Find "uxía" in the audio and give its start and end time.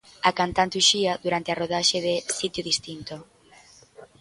0.81-1.13